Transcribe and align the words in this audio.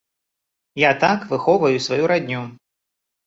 Я 0.83 0.91
так 1.03 1.27
выхоўваю 1.33 1.83
сваю 1.87 2.09
радню. 2.13 2.41